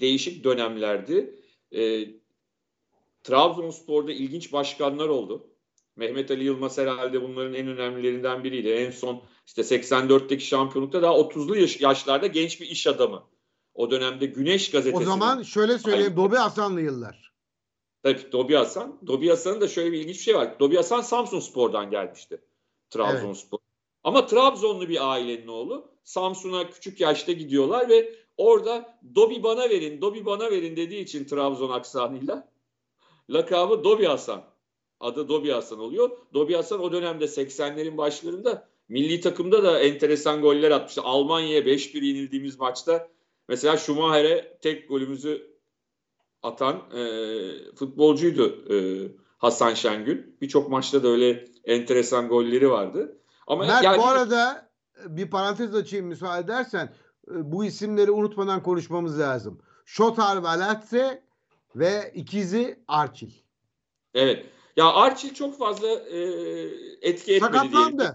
değişik 0.00 0.44
dönemlerdi. 0.44 1.34
E, 1.72 2.08
Trabzonspor'da 3.22 4.12
ilginç 4.12 4.52
başkanlar 4.52 5.08
oldu. 5.08 5.46
Mehmet 5.96 6.30
Ali 6.30 6.44
Yılmaz 6.44 6.78
herhalde 6.78 7.22
bunların 7.22 7.54
en 7.54 7.68
önemlilerinden 7.68 8.44
biriydi. 8.44 8.68
En 8.68 8.90
son 8.90 9.22
işte 9.46 9.62
84'teki 9.62 10.44
şampiyonlukta 10.44 11.02
daha 11.02 11.12
30'lu 11.12 11.56
yaş, 11.56 11.80
yaşlarda 11.80 12.26
genç 12.26 12.60
bir 12.60 12.66
iş 12.66 12.86
adamı. 12.86 13.22
O 13.74 13.90
dönemde 13.90 14.26
Güneş 14.26 14.70
gazetesi. 14.70 15.02
O 15.02 15.06
zaman 15.06 15.42
şöyle 15.42 15.78
söyleyeyim 15.78 16.16
Dobi 16.16 16.36
Hasanlı 16.36 16.80
yıllar. 16.80 17.32
Tabii 18.02 18.32
Dobi 18.32 18.54
Hasan. 18.54 18.98
Dobi 19.06 19.28
Hasan'ın 19.28 19.60
da 19.60 19.68
şöyle 19.68 19.92
bir 19.92 19.98
ilginç 19.98 20.16
bir 20.16 20.22
şey 20.22 20.34
var. 20.34 20.60
Dobi 20.60 20.76
Hasan 20.76 21.00
Samsun 21.00 21.40
Spor'dan 21.40 21.90
gelmişti. 21.90 22.40
Trabzonspor. 22.90 23.58
Evet. 23.58 23.66
Ama 24.04 24.26
Trabzonlu 24.26 24.88
bir 24.88 25.12
ailenin 25.12 25.46
oğlu. 25.46 25.88
Samsun'a 26.04 26.70
küçük 26.70 27.00
yaşta 27.00 27.32
gidiyorlar 27.32 27.88
ve 27.88 28.14
orada 28.36 28.98
Dobi 29.14 29.42
bana 29.42 29.70
verin, 29.70 30.00
Dobi 30.00 30.26
bana 30.26 30.50
verin 30.50 30.76
dediği 30.76 31.02
için 31.02 31.24
Trabzon 31.24 31.70
aksanıyla 31.70 32.48
lakabı 33.30 33.84
Dobi 33.84 34.04
Hasan. 34.04 34.42
Adı 35.00 35.28
Dobi 35.28 35.50
Hasan 35.50 35.78
oluyor. 35.78 36.10
Dobi 36.34 36.54
Hasan 36.54 36.80
o 36.80 36.92
dönemde 36.92 37.24
80'lerin 37.24 37.96
başlarında 37.96 38.68
milli 38.88 39.20
takımda 39.20 39.62
da 39.62 39.80
enteresan 39.80 40.40
goller 40.40 40.70
atmıştı. 40.70 41.02
Almanya'ya 41.02 41.60
5-1 41.60 42.04
yenildiğimiz 42.04 42.58
maçta 42.58 43.08
mesela 43.48 43.76
Schumacher'e 43.76 44.58
tek 44.62 44.88
golümüzü 44.88 45.56
atan 46.42 46.76
e, 46.76 47.02
futbolcuydu 47.74 48.74
e, 48.74 48.76
Hasan 49.38 49.74
Şengül. 49.74 50.40
Birçok 50.40 50.70
maçta 50.70 51.02
da 51.02 51.08
öyle 51.08 51.44
enteresan 51.64 52.28
golleri 52.28 52.70
vardı. 52.70 53.18
Ama 53.46 53.66
Mert 53.66 53.84
yani... 53.84 53.98
bu 53.98 54.06
arada 54.06 54.70
bir 55.06 55.30
parantez 55.30 55.74
açayım 55.74 56.06
müsaade 56.06 56.44
edersen 56.44 56.92
e, 57.30 57.52
bu 57.52 57.64
isimleri 57.64 58.10
unutmadan 58.10 58.62
konuşmamız 58.62 59.20
lazım. 59.20 59.60
Şotar 59.84 60.36
Valatse 60.36 61.22
ve 61.76 62.12
ikizi 62.14 62.78
Arçil. 62.88 63.30
Evet. 64.14 64.46
Ya 64.76 64.92
Arçil 64.92 65.34
çok 65.34 65.58
fazla 65.58 65.88
e, 65.88 66.20
etki 67.02 67.34
etmedi 67.34 67.52
Sakatlandı. 67.52 67.98
Diyelim. 67.98 68.14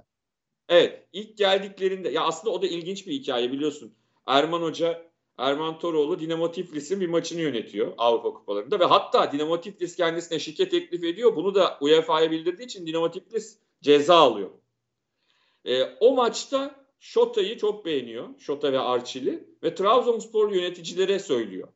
Evet. 0.72 1.08
ilk 1.14 1.38
geldiklerinde 1.38 2.10
ya 2.10 2.24
aslında 2.24 2.54
o 2.54 2.62
da 2.62 2.68
ilginç 2.68 3.08
bir 3.08 3.14
hikaye 3.14 3.52
biliyorsun. 3.52 3.94
Erman 4.28 4.62
Hoca 4.62 5.12
Erman 5.38 5.80
Toroğlu 5.80 6.20
Dinamo 6.20 6.52
Tiflis'in 6.52 7.02
bir 7.02 7.08
maçını 7.08 7.42
yönetiyor 7.42 7.94
Avrupa 7.98 8.34
Kupalarında 8.34 8.80
ve 8.80 8.86
hatta 8.86 9.32
Dinamo 9.32 9.62
Tiflis 9.62 9.96
kendisine 9.96 10.40
şirket 10.40 10.72
teklif 10.72 11.04
ediyor. 11.04 11.36
Bunu 11.36 11.56
da 11.56 11.78
UEFA'ya 11.82 12.32
bildirdiği 12.32 12.64
için 12.64 12.88
Dinamo 12.88 13.12
Tiflis 13.12 13.58
ceza 13.82 14.16
alıyor. 14.16 14.50
E, 15.66 15.84
o 15.84 16.16
maçta 16.16 16.86
Şota'yı 17.00 17.58
çok 17.58 17.86
beğeniyor. 17.86 18.40
Şota 18.40 18.74
ve 18.74 18.80
Arçil'i 18.80 19.48
ve 19.64 19.76
Trabzonspor 19.76 20.52
yöneticilere 20.52 21.20
söylüyor. 21.20 21.68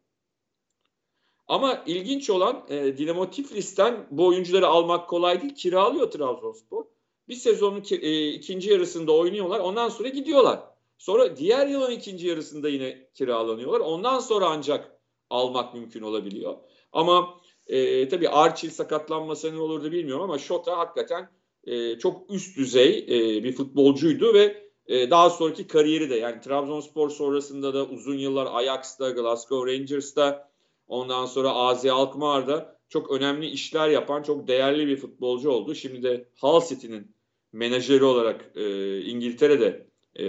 Ama 1.48 1.84
ilginç 1.86 2.30
olan 2.30 2.66
e, 2.70 2.98
Dinamo 2.98 3.30
Tiflis'ten 3.30 4.08
bu 4.12 4.28
oyuncuları 4.28 4.68
almak 4.68 5.10
kolay 5.10 5.42
değil. 5.42 5.56
Kiralıyor 5.56 6.12
Trabzonspor. 6.12 6.95
Bir 7.28 7.36
sezonun 7.36 7.84
e, 7.92 8.28
ikinci 8.28 8.70
yarısında 8.70 9.12
oynuyorlar. 9.12 9.60
Ondan 9.60 9.90
sonra 9.90 10.10
gidiyorlar. 10.10 10.60
Sonra 10.98 11.38
diğer 11.38 11.68
yılın 11.68 11.92
ikinci 11.92 12.28
yarısında 12.28 12.70
yine 12.70 13.08
kiralanıyorlar. 13.14 13.80
Ondan 13.80 14.20
sonra 14.20 14.46
ancak 14.50 15.00
almak 15.30 15.74
mümkün 15.74 16.02
olabiliyor. 16.02 16.58
Ama 16.92 17.42
e, 17.68 18.10
tabii 18.10 18.30
Arçil 18.30 18.70
sakatlanmasa 18.70 19.52
ne 19.52 19.60
olurdu 19.60 19.92
bilmiyorum 19.92 20.24
ama 20.24 20.38
Şota 20.38 20.78
hakikaten 20.78 21.30
e, 21.64 21.98
çok 22.00 22.34
üst 22.34 22.58
düzey 22.58 22.98
e, 22.98 23.44
bir 23.44 23.52
futbolcuydu 23.52 24.34
ve 24.34 24.66
e, 24.88 25.10
daha 25.10 25.30
sonraki 25.30 25.68
kariyeri 25.68 26.10
de 26.10 26.16
yani 26.16 26.42
Trabzonspor 26.42 27.10
sonrasında 27.10 27.74
da 27.74 27.86
uzun 27.86 28.18
yıllar 28.18 28.48
Ajax'ta, 28.52 29.10
Glasgow 29.10 29.74
Rangers'ta 29.74 30.52
ondan 30.88 31.26
sonra 31.26 31.50
AZ 31.50 31.86
Alkmaar'da 31.86 32.80
çok 32.90 33.12
önemli 33.12 33.48
işler 33.48 33.90
yapan 33.90 34.24
çok 34.24 34.48
değerli 34.48 34.88
bir 34.88 34.98
futbolcu 34.98 35.50
oldu. 35.50 35.76
Şimdi 35.76 36.04
de 36.04 36.28
Hull 36.42 36.62
City'nin 36.70 37.15
menajeri 37.56 38.04
olarak 38.04 38.52
e, 38.56 39.00
İngiltere'de 39.02 39.88
e, 40.20 40.26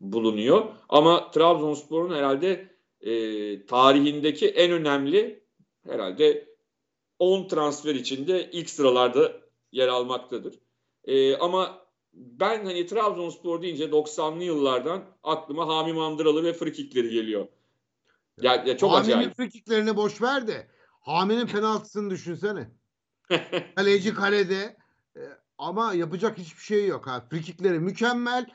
bulunuyor. 0.00 0.64
Ama 0.88 1.30
Trabzonspor'un 1.30 2.14
herhalde 2.14 2.68
e, 3.00 3.12
tarihindeki 3.66 4.48
en 4.48 4.72
önemli 4.72 5.42
herhalde 5.88 6.48
10 7.18 7.48
transfer 7.48 7.94
içinde 7.94 8.50
ilk 8.52 8.70
sıralarda 8.70 9.32
yer 9.72 9.88
almaktadır. 9.88 10.58
E, 11.04 11.36
ama 11.36 11.82
ben 12.14 12.64
hani 12.64 12.86
Trabzonspor 12.86 13.62
deyince 13.62 13.84
90'lı 13.84 14.44
yıllardan 14.44 15.04
aklıma 15.22 15.68
Hami 15.68 15.92
Mandıralı 15.92 16.44
ve 16.44 16.52
frikikleri 16.52 17.10
geliyor. 17.10 17.46
Ya, 18.42 18.64
ya 18.66 18.76
çok 18.76 18.92
Hami'nin 18.92 19.12
acayip. 19.12 19.36
frikiklerini 19.36 19.96
boş 19.96 20.22
ver 20.22 20.46
de 20.46 20.66
Hami'nin 21.00 21.46
penaltısını 21.46 22.10
düşünsene. 22.10 22.70
Kaleci 23.76 24.14
kalede 24.14 24.76
e, 25.16 25.20
ama 25.62 25.94
yapacak 25.94 26.38
hiçbir 26.38 26.62
şey 26.62 26.86
yok. 26.86 27.06
Ha. 27.06 27.26
Frikikleri 27.30 27.80
mükemmel 27.80 28.46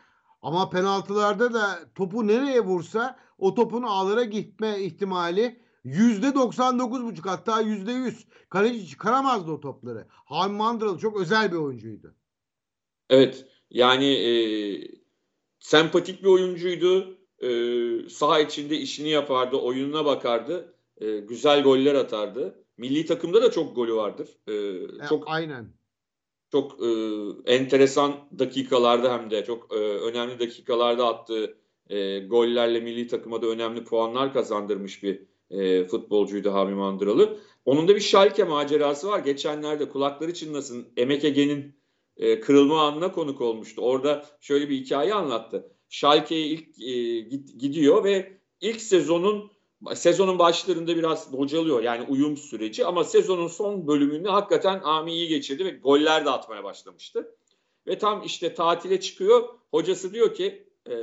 ama 0.41 0.69
penaltılarda 0.69 1.53
da 1.53 1.79
topu 1.95 2.27
nereye 2.27 2.61
vursa 2.61 3.19
o 3.37 3.55
topun 3.55 3.83
ağlara 3.83 4.23
gitme 4.23 4.79
ihtimali 4.79 5.61
yüzde 5.83 6.35
99 6.35 7.03
buçuk 7.03 7.25
hatta 7.25 7.61
yüzde 7.61 7.91
yüz. 7.91 8.27
Kaleci 8.49 8.87
çıkaramazdı 8.87 9.51
o 9.51 9.59
topları. 9.59 10.07
Hami 10.09 10.57
Mandralı 10.57 10.99
çok 10.99 11.21
özel 11.21 11.51
bir 11.51 11.57
oyuncuydu. 11.57 12.15
Evet 13.09 13.45
yani 13.69 14.05
e, 14.05 14.31
sempatik 15.59 16.23
bir 16.23 16.27
oyuncuydu. 16.27 17.17
E, 17.39 17.49
saha 18.09 18.39
içinde 18.39 18.77
işini 18.77 19.09
yapardı, 19.09 19.55
oyununa 19.55 20.05
bakardı. 20.05 20.75
E, 20.97 21.17
güzel 21.19 21.63
goller 21.63 21.95
atardı. 21.95 22.63
Milli 22.77 23.05
takımda 23.05 23.41
da 23.41 23.51
çok 23.51 23.75
golü 23.75 23.93
vardır. 23.95 24.29
E, 24.47 24.53
E, 25.05 25.07
çok 25.09 25.23
aynen. 25.27 25.76
Çok 26.51 26.83
e, 26.83 26.87
enteresan 27.45 28.13
dakikalarda 28.39 29.13
hem 29.13 29.31
de 29.31 29.45
çok 29.45 29.73
e, 29.73 29.77
önemli 29.77 30.39
dakikalarda 30.39 31.07
attığı 31.07 31.57
e, 31.89 32.19
gollerle 32.19 32.79
milli 32.79 33.07
takıma 33.07 33.41
da 33.41 33.47
önemli 33.47 33.83
puanlar 33.83 34.33
kazandırmış 34.33 35.03
bir 35.03 35.23
e, 35.51 35.87
futbolcuydu 35.87 36.53
Hami 36.53 36.75
Mandıralı. 36.75 37.37
Onun 37.65 37.87
da 37.87 37.95
bir 37.95 38.01
Schalke 38.01 38.43
macerası 38.43 39.07
var. 39.07 39.19
Geçenlerde 39.19 39.89
kulakları 39.89 40.33
çınlasın 40.33 40.87
Emek 40.97 41.23
Ege'nin 41.23 41.75
e, 42.17 42.39
kırılma 42.39 42.87
anına 42.87 43.11
konuk 43.11 43.41
olmuştu. 43.41 43.81
Orada 43.81 44.25
şöyle 44.41 44.69
bir 44.69 44.75
hikaye 44.75 45.13
anlattı. 45.13 45.71
Schalke'ye 45.89 46.47
ilk 46.47 46.81
e, 46.81 47.19
gidiyor 47.57 48.03
ve 48.03 48.39
ilk 48.61 48.81
sezonun 48.81 49.51
sezonun 49.95 50.39
başlarında 50.39 50.95
biraz 50.95 51.33
bocalıyor 51.33 51.83
yani 51.83 52.05
uyum 52.09 52.37
süreci 52.37 52.85
ama 52.85 53.03
sezonun 53.03 53.47
son 53.47 53.87
bölümünde 53.87 54.29
hakikaten 54.29 54.81
Ami 54.83 55.13
iyi 55.13 55.27
geçirdi 55.27 55.65
ve 55.65 55.69
goller 55.69 56.25
de 56.25 56.29
atmaya 56.29 56.63
başlamıştı. 56.63 57.35
Ve 57.87 57.97
tam 57.97 58.23
işte 58.23 58.53
tatile 58.53 58.99
çıkıyor. 58.99 59.49
Hocası 59.71 60.13
diyor 60.13 60.33
ki 60.33 60.67
e, 60.89 60.95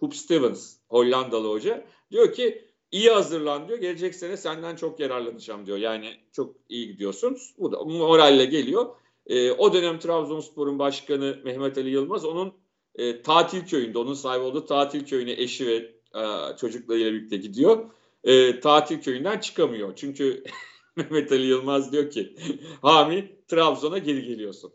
Hoop 0.00 0.14
Stevens 0.14 0.76
Hollandalı 0.88 1.48
hoca 1.48 1.86
diyor 2.10 2.32
ki 2.32 2.68
iyi 2.90 3.10
hazırlan 3.10 3.68
diyor. 3.68 3.78
Gelecek 3.78 4.14
sene 4.14 4.36
senden 4.36 4.76
çok 4.76 5.00
yararlanacağım 5.00 5.66
diyor. 5.66 5.78
Yani 5.78 6.14
çok 6.32 6.56
iyi 6.68 6.86
gidiyorsun. 6.86 7.38
Bu 7.58 7.72
da 7.72 7.84
moralle 7.84 8.44
geliyor. 8.44 8.86
E, 9.26 9.52
o 9.52 9.72
dönem 9.72 9.98
Trabzonspor'un 9.98 10.78
başkanı 10.78 11.38
Mehmet 11.44 11.78
Ali 11.78 11.90
Yılmaz 11.90 12.24
onun 12.24 12.54
e, 12.94 13.22
tatil 13.22 13.66
köyünde, 13.66 13.98
onun 13.98 14.14
sahibi 14.14 14.44
olduğu 14.44 14.66
tatil 14.66 15.06
köyüne 15.06 15.32
eşi 15.32 15.66
ve 15.66 15.74
e, 16.20 16.56
çocuklarıyla 16.56 17.12
birlikte 17.12 17.36
gidiyor. 17.36 17.90
E, 18.24 18.60
tatil 18.60 19.00
köyünden 19.00 19.38
çıkamıyor. 19.38 19.96
Çünkü 19.96 20.44
Mehmet 20.96 21.32
Ali 21.32 21.46
Yılmaz 21.46 21.92
diyor 21.92 22.10
ki 22.10 22.36
Hami 22.82 23.36
Trabzon'a 23.48 23.98
geri 23.98 24.24
geliyorsun. 24.24 24.72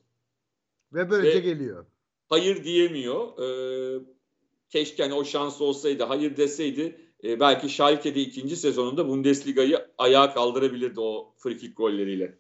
Ve 0.94 1.10
böylece 1.10 1.38
Ve- 1.38 1.42
geliyor. 1.42 1.86
Hayır 2.30 2.63
diyemiyor. 2.63 3.39
E, 3.39 3.48
keşke 4.70 5.04
hani 5.04 5.13
o 5.13 5.24
şans 5.25 5.62
olsaydı, 5.62 6.04
hayır 6.04 6.38
deseydi 6.38 7.01
e, 7.24 7.39
belki 7.39 7.70
Schalke'de 7.70 8.22
ikinci 8.22 8.56
sezonunda 8.56 9.08
Bundesliga'yı 9.08 9.88
ayağa 9.98 10.34
kaldırabilirdi 10.34 11.00
o 11.00 11.34
frikik 11.38 11.77
golleriyle. 11.77 12.38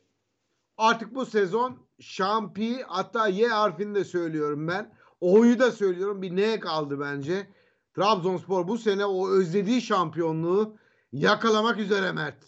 Artık 0.77 1.15
bu 1.15 1.25
sezon 1.25 1.77
şampi 1.99 2.83
hatta 2.87 3.27
Y 3.27 3.47
harfini 3.47 3.95
de 3.95 4.03
söylüyorum 4.03 4.67
ben. 4.67 4.93
O'yu 5.21 5.59
da 5.59 5.71
söylüyorum. 5.71 6.21
Bir 6.21 6.35
N 6.35 6.59
kaldı 6.59 6.99
bence. 6.99 7.47
Trabzonspor 7.95 8.67
bu 8.67 8.77
sene 8.77 9.05
o 9.05 9.29
özlediği 9.29 9.81
şampiyonluğu 9.81 10.77
yakalamak 11.13 11.79
üzere 11.79 12.11
Mert. 12.11 12.45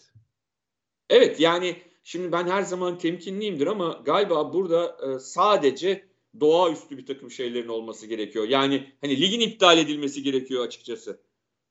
Evet 1.10 1.40
yani 1.40 1.76
şimdi 2.02 2.32
ben 2.32 2.46
her 2.46 2.62
zaman 2.62 2.98
temkinliyimdir 2.98 3.66
ama 3.66 4.02
galiba 4.04 4.52
burada 4.52 4.96
e, 5.06 5.18
sadece 5.18 6.10
doğaüstü 6.40 6.98
bir 6.98 7.06
takım 7.06 7.30
şeylerin 7.30 7.68
olması 7.68 8.06
gerekiyor. 8.06 8.48
Yani 8.48 8.92
hani 9.00 9.20
ligin 9.20 9.40
iptal 9.40 9.78
edilmesi 9.78 10.22
gerekiyor 10.22 10.64
açıkçası. 10.64 11.20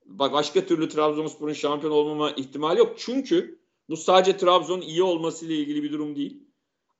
Başka 0.06 0.66
türlü 0.66 0.90
Trabzonspor'un 0.90 1.54
şampiyon 1.54 1.94
olmama 1.94 2.32
ihtimali 2.32 2.80
yok. 2.80 2.96
Çünkü 2.98 3.60
bu 3.90 3.98
sadece 3.98 4.38
Trabzon'un 4.38 4.82
iyi 4.82 5.04
olmasıyla 5.04 5.56
ilgili 5.56 5.84
bir 5.84 5.92
durum 5.92 6.16
değil. 6.16 6.44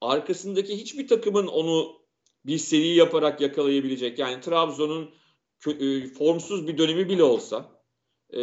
Arkasındaki 0.02 0.78
hiçbir 0.78 1.08
takımın 1.08 1.48
onu 1.48 2.00
bir 2.46 2.58
seri 2.58 2.88
yaparak 2.88 3.42
yakalayabilecek. 3.42 4.20
Yani 4.20 4.42
Trabzon'un 4.42 5.10
e, 5.68 6.08
formsuz 6.08 6.68
bir 6.68 6.78
dönemi 6.78 7.10
bile 7.10 7.24
olsa 7.24 7.79
e, 8.30 8.40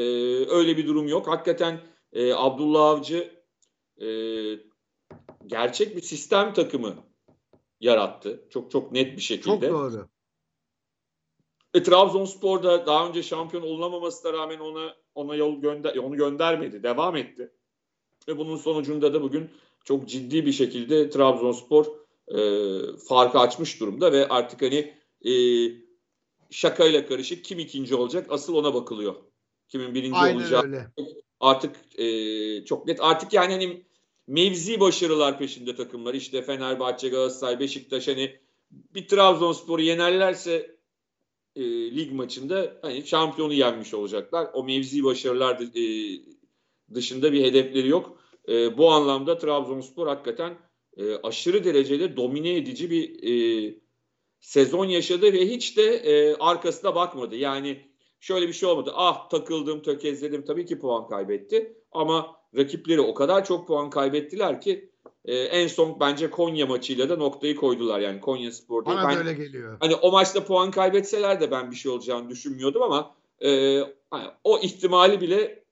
öyle 0.51 0.77
bir 0.77 0.87
durum 0.87 1.09
yok. 1.09 1.29
Hakikaten 1.29 1.81
e, 2.13 2.33
Abdullah 2.33 2.85
Avcı 2.85 3.43
e, 4.01 4.09
gerçek 5.47 5.97
bir 5.97 6.03
sistem 6.03 6.55
takımı 6.55 6.95
yarattı. 7.81 8.47
Çok 8.51 8.71
çok 8.71 8.93
net 8.93 9.17
bir 9.17 9.23
şekilde. 9.23 9.51
Çok 9.51 9.63
doğru. 9.63 10.09
E, 11.75 11.83
Trabzonspor 11.83 12.63
da 12.63 12.87
daha 12.87 13.09
önce 13.09 13.23
şampiyon 13.23 13.63
olunamamasına 13.63 14.33
rağmen 14.33 14.59
ona 14.59 14.95
ona 15.15 15.35
yol 15.35 15.61
gönder 15.61 15.97
onu 15.97 16.17
göndermedi. 16.17 16.83
Devam 16.83 17.17
etti. 17.17 17.53
Ve 18.29 18.39
bunun 18.39 18.57
sonucunda 18.57 19.15
da 19.15 19.23
bugün 19.23 19.51
çok 19.85 20.09
ciddi 20.09 20.47
bir 20.47 20.53
şekilde 20.53 21.11
Trabzonspor 21.11 21.87
e, 22.29 22.39
farkı 23.09 23.39
açmış 23.39 23.81
durumda 23.81 24.13
ve 24.13 24.29
artık 24.29 24.63
hani 24.63 24.95
e, 25.27 25.33
şakayla 26.51 27.07
karışık 27.07 27.45
kim 27.45 27.59
ikinci 27.59 27.95
olacak 27.95 28.27
asıl 28.31 28.55
ona 28.55 28.75
bakılıyor. 28.75 29.15
Kimin 29.69 29.95
birinci 29.95 30.17
Aynen 30.17 30.37
olacağı 30.37 30.63
öyle. 30.63 30.87
artık 31.41 31.77
e, 31.99 32.65
çok 32.65 32.87
net. 32.87 32.99
Artık 33.01 33.33
yani 33.33 33.53
hani 33.53 33.87
mevzi 34.27 34.81
başarılar 34.81 35.39
peşinde 35.39 35.75
takımlar. 35.77 36.15
İşte 36.15 36.43
Fenerbahçe, 36.43 37.09
Galatasaray, 37.09 37.61
Beşiktaş 37.61 38.09
hani 38.09 38.41
bir 38.71 39.09
Trabzonspor'u 39.09 39.83
yenerlerse 39.83 40.77
e, 41.57 41.63
lig 41.97 42.13
maçında 42.13 42.79
hani 42.83 43.07
şampiyonu 43.07 43.53
yenmiş 43.53 43.95
olacaklar. 43.95 44.49
O 44.55 44.65
mevzi 44.65 45.05
başarılar 45.05 45.61
e, 45.61 45.85
dışında 46.95 47.33
bir 47.33 47.45
hedefleri 47.45 47.89
yok. 47.89 48.21
E, 48.49 48.79
bu 48.79 48.91
anlamda 48.91 49.39
Trabzonspor 49.39 50.07
hakikaten 50.07 50.59
e, 50.97 51.15
aşırı 51.15 51.65
derecede 51.65 52.17
domine 52.17 52.57
edici 52.57 52.91
bir 52.91 53.23
e, 53.23 53.75
sezon 54.41 54.85
yaşadı 54.85 55.33
ve 55.33 55.49
hiç 55.49 55.77
de 55.77 55.83
e, 55.83 56.35
arkasına 56.35 56.95
bakmadı. 56.95 57.37
Yani 57.37 57.96
şöyle 58.27 58.49
bir 58.49 58.53
şey 58.53 58.69
olmadı. 58.69 58.93
Ah 58.95 59.29
takıldım, 59.29 59.83
tökezledim. 59.83 60.45
Tabii 60.45 60.67
ki 60.67 60.79
puan 60.79 61.09
kaybetti. 61.09 61.77
Ama 61.93 62.37
rakipleri 62.57 63.01
o 63.01 63.15
kadar 63.15 63.45
çok 63.45 63.67
puan 63.67 63.91
kaybettiler 63.91 64.61
ki 64.61 64.91
e, 65.25 65.37
en 65.37 65.67
son 65.67 66.01
bence 66.01 66.31
Konya 66.31 66.67
maçıyla 66.67 67.09
da 67.09 67.17
noktayı 67.17 67.57
koydular. 67.57 68.01
Yani 68.01 68.21
Konya 68.21 68.53
Spor'da. 68.53 68.91
Bana 68.91 69.09
Ben- 69.09 69.19
öyle 69.19 69.33
geliyor. 69.33 69.77
Hani 69.81 69.95
o 69.95 70.13
maçta 70.13 70.45
puan 70.45 70.71
kaybetseler 70.71 71.41
de 71.41 71.51
ben 71.51 71.71
bir 71.71 71.77
şey 71.77 71.93
olacağını 71.93 72.29
düşünmüyordum 72.31 72.83
ama 72.83 73.15
e, 73.45 73.81
hani 74.11 74.31
o 74.45 74.59
ihtimali 74.59 75.21
bile 75.21 75.65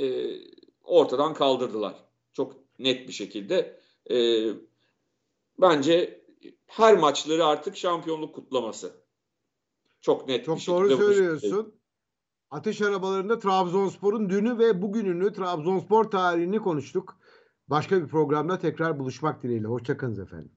e, 0.00 0.36
ortadan 0.84 1.34
kaldırdılar. 1.34 1.94
Çok 2.32 2.54
net 2.78 3.08
bir 3.08 3.12
şekilde. 3.12 3.80
E, 4.10 4.16
bence 5.60 6.20
her 6.66 6.98
maçları 6.98 7.46
artık 7.46 7.76
şampiyonluk 7.76 8.34
kutlaması. 8.34 8.92
Çok 10.00 10.28
net 10.28 10.40
bir 10.40 10.46
Çok 10.46 10.58
şekilde 10.58 10.76
doğru 10.76 10.88
bunu 10.88 10.96
söylüyorsun. 10.96 11.81
Ateş 12.52 12.82
arabalarında 12.82 13.38
Trabzonspor'un 13.38 14.30
dünü 14.30 14.58
ve 14.58 14.82
bugününü, 14.82 15.32
Trabzonspor 15.32 16.04
tarihini 16.04 16.58
konuştuk. 16.58 17.16
Başka 17.68 18.02
bir 18.02 18.08
programda 18.08 18.58
tekrar 18.58 18.98
buluşmak 18.98 19.42
dileğiyle. 19.42 19.66
Hoşçakalın 19.66 20.22
efendim. 20.22 20.52